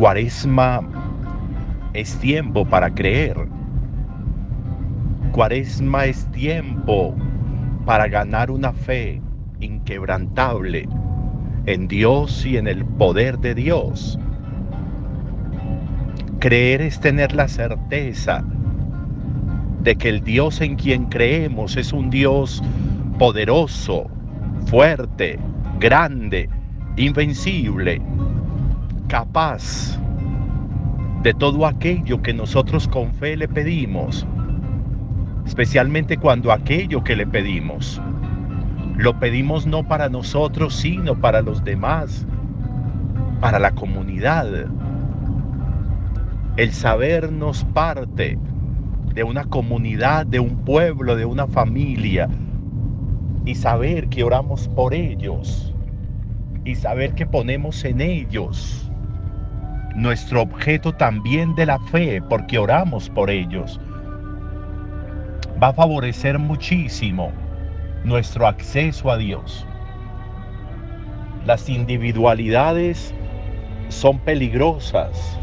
[0.00, 0.80] Cuaresma
[1.92, 3.36] es tiempo para creer.
[5.30, 7.14] Cuaresma es tiempo
[7.84, 9.20] para ganar una fe
[9.60, 10.88] inquebrantable
[11.66, 14.18] en Dios y en el poder de Dios.
[16.38, 18.42] Creer es tener la certeza
[19.82, 22.62] de que el Dios en quien creemos es un Dios
[23.18, 24.06] poderoso,
[24.64, 25.38] fuerte,
[25.78, 26.48] grande,
[26.96, 28.00] invencible,
[29.10, 29.98] capaz
[31.24, 34.24] de todo aquello que nosotros con fe le pedimos,
[35.44, 38.00] especialmente cuando aquello que le pedimos
[38.96, 42.26] lo pedimos no para nosotros, sino para los demás,
[43.40, 44.66] para la comunidad.
[46.58, 48.38] El sabernos parte
[49.14, 52.28] de una comunidad, de un pueblo, de una familia,
[53.46, 55.74] y saber que oramos por ellos,
[56.66, 58.89] y saber que ponemos en ellos
[60.00, 63.78] nuestro objeto también de la fe, porque oramos por ellos,
[65.62, 67.30] va a favorecer muchísimo
[68.04, 69.66] nuestro acceso a Dios.
[71.44, 73.14] Las individualidades
[73.88, 75.38] son peligrosas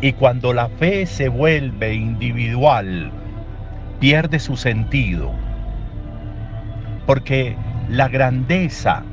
[0.00, 3.12] y cuando la fe se vuelve individual,
[4.00, 5.30] pierde su sentido.
[7.06, 7.56] Porque
[7.88, 9.04] la grandeza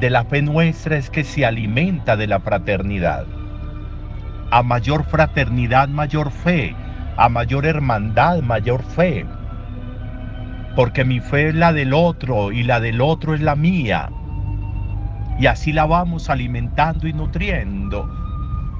[0.00, 3.26] de la fe nuestra es que se alimenta de la fraternidad.
[4.50, 6.74] A mayor fraternidad, mayor fe.
[7.16, 9.24] A mayor hermandad, mayor fe.
[10.74, 14.10] Porque mi fe es la del otro y la del otro es la mía.
[15.38, 18.10] Y así la vamos alimentando y nutriendo.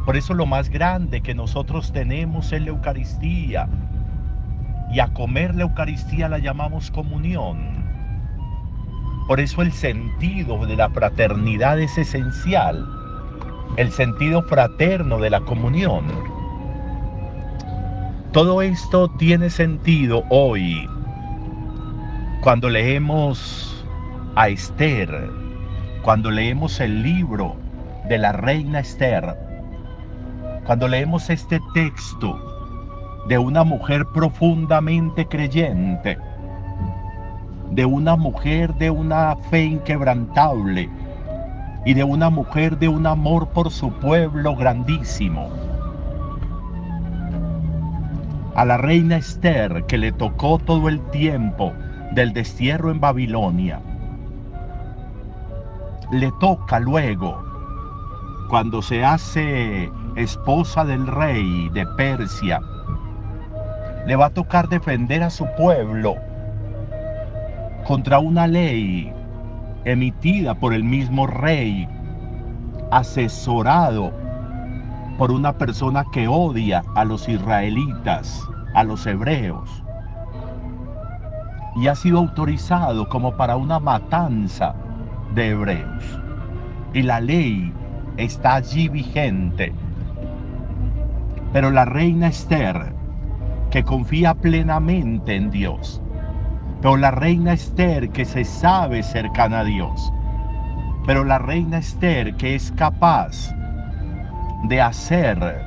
[0.05, 3.69] Por eso lo más grande que nosotros tenemos es la Eucaristía.
[4.93, 7.84] Y a comer la Eucaristía la llamamos comunión.
[9.27, 12.87] Por eso el sentido de la fraternidad es esencial,
[13.77, 16.05] el sentido fraterno de la comunión.
[18.33, 20.87] Todo esto tiene sentido hoy
[22.43, 23.87] cuando leemos
[24.35, 25.31] a Esther,
[26.03, 27.57] cuando leemos el libro
[28.09, 29.35] de la reina Esther,
[30.67, 32.39] cuando leemos este texto
[33.29, 36.19] de una mujer profundamente creyente,
[37.71, 40.89] de una mujer de una fe inquebrantable
[41.85, 45.51] y de una mujer de un amor por su pueblo grandísimo.
[48.55, 51.73] A la reina Esther, que le tocó todo el tiempo
[52.13, 53.81] del destierro en Babilonia,
[56.13, 57.43] le toca luego,
[58.49, 62.61] cuando se hace esposa del rey de Persia,
[64.07, 66.15] le va a tocar defender a su pueblo
[67.85, 69.13] contra una ley
[69.85, 71.87] emitida por el mismo rey,
[72.91, 74.13] asesorado
[75.19, 78.43] por una persona que odia a los israelitas,
[78.75, 79.71] a los hebreos,
[81.77, 84.75] y ha sido autorizado como para una matanza
[85.35, 86.21] de hebreos.
[86.95, 87.73] Y la ley
[88.17, 89.73] está allí vigente.
[91.53, 92.95] Pero la reina Esther,
[93.71, 96.01] que confía plenamente en Dios,
[96.85, 100.13] pero la reina Esther que se sabe cercana a Dios.
[101.07, 103.55] Pero la reina Esther que es capaz
[104.65, 105.65] de hacer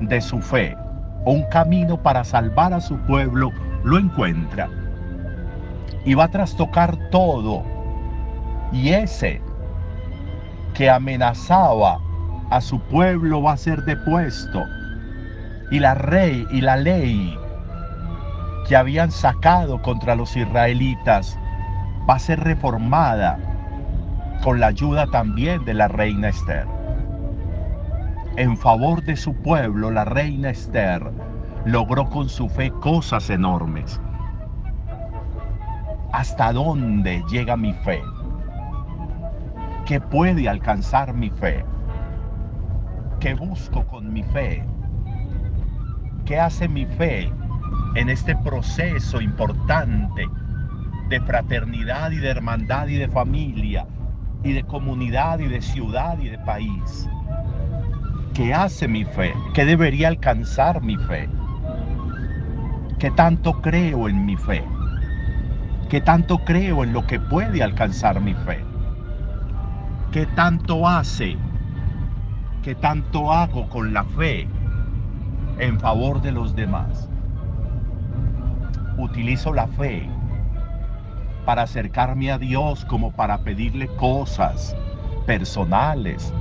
[0.00, 0.76] de su fe
[1.24, 3.52] un camino para salvar a su pueblo,
[3.84, 4.68] lo encuentra.
[6.04, 7.62] Y va a trastocar todo.
[8.72, 9.40] Y ese
[10.74, 12.00] que amenazaba
[12.50, 14.64] a su pueblo va a ser depuesto.
[15.70, 17.38] Y la rey y la ley
[18.68, 21.38] que habían sacado contra los israelitas
[22.08, 23.38] va a ser reformada
[24.44, 26.66] con la ayuda también de la reina Esther.
[28.36, 31.10] En favor de su pueblo, la reina Esther
[31.64, 34.00] logró con su fe cosas enormes.
[36.12, 38.02] ¿Hasta dónde llega mi fe?
[39.86, 41.64] ¿Qué puede alcanzar mi fe?
[43.18, 44.62] ¿Qué busco con mi fe?
[46.26, 47.32] ¿Qué hace mi fe
[47.98, 50.24] en este proceso importante
[51.08, 53.88] de fraternidad y de hermandad y de familia
[54.44, 57.08] y de comunidad y de ciudad y de país.
[58.34, 59.34] ¿Qué hace mi fe?
[59.52, 61.28] ¿Qué debería alcanzar mi fe?
[63.00, 64.62] ¿Qué tanto creo en mi fe?
[65.90, 68.60] ¿Qué tanto creo en lo que puede alcanzar mi fe?
[70.12, 71.36] ¿Qué tanto hace?
[72.62, 74.46] ¿Qué tanto hago con la fe
[75.58, 77.08] en favor de los demás?
[78.98, 80.06] Utilizo la fe
[81.46, 84.76] para acercarme a Dios como para pedirle cosas
[85.26, 86.32] personales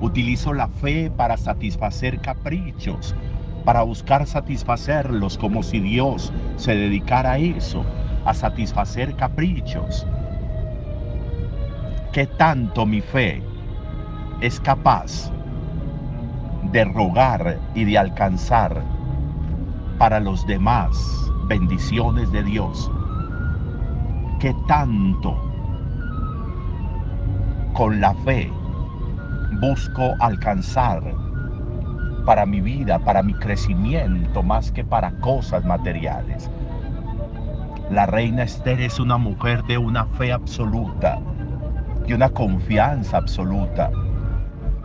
[0.00, 3.16] Utilizo la fe para satisfacer caprichos,
[3.64, 7.84] para buscar satisfacerlos como si Dios se dedicara a eso,
[8.24, 10.06] a satisfacer caprichos.
[12.12, 13.42] ¿Qué tanto mi fe
[14.40, 15.32] es capaz
[16.70, 18.80] de rogar y de alcanzar
[19.98, 22.90] para los demás bendiciones de Dios?
[24.40, 25.36] ¿Qué tanto
[27.74, 28.50] con la fe
[29.60, 31.02] busco alcanzar
[32.28, 36.50] para mi vida, para mi crecimiento, más que para cosas materiales.
[37.90, 41.18] La reina Esther es una mujer de una fe absoluta
[42.06, 43.90] y una confianza absoluta.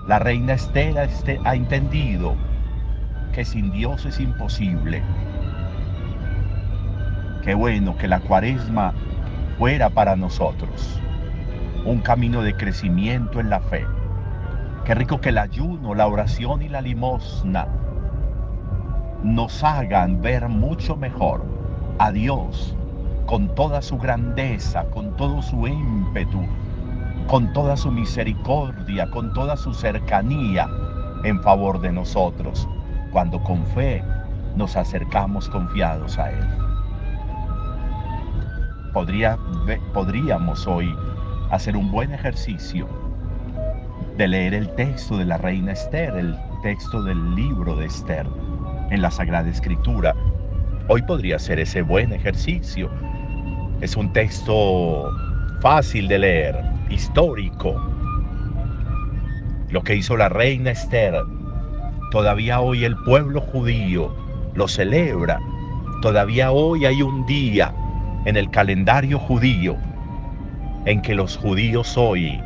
[0.08, 1.10] La reina Esther
[1.44, 2.36] ha entendido
[3.34, 5.04] que sin Dios es imposible.
[7.44, 8.94] Qué bueno que la cuaresma
[9.58, 11.00] fuera para nosotros
[11.86, 13.86] un camino de crecimiento en la fe.
[14.86, 17.68] Qué rico que el ayuno, la oración y la limosna
[19.24, 21.44] nos hagan ver mucho mejor
[22.00, 22.76] a Dios
[23.26, 26.46] con toda su grandeza, con todo su ímpetu,
[27.28, 30.70] con toda su misericordia, con toda su cercanía
[31.24, 32.68] en favor de nosotros,
[33.14, 34.04] cuando con fe
[34.58, 36.48] nos acercamos confiados a Él.
[38.92, 39.38] Podría,
[39.94, 40.94] podríamos hoy
[41.52, 42.88] hacer un buen ejercicio
[44.18, 48.26] de leer el texto de la reina Esther, el texto del libro de Esther
[48.90, 50.16] en la Sagrada Escritura.
[50.88, 52.90] Hoy podría ser ese buen ejercicio.
[53.82, 55.12] Es un texto
[55.62, 57.76] fácil de leer, histórico.
[59.70, 61.16] Lo que hizo la reina Esther,
[62.14, 64.16] todavía hoy el pueblo judío
[64.54, 65.40] lo celebra.
[66.04, 67.74] Todavía hoy hay un día
[68.26, 69.76] en el calendario judío
[70.86, 72.40] en que los judíos hoy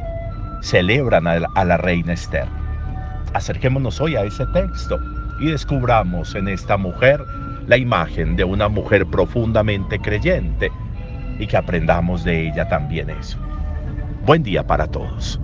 [0.62, 2.48] celebran a la, reina Esther.
[3.34, 4.98] Acerquémonos hoy a ese texto
[5.42, 7.22] y descubramos en esta mujer
[7.68, 10.72] la imagen de una mujer profundamente creyente
[11.40, 13.38] y que aprendamos de ella también eso.
[14.26, 15.42] Buen día para todos.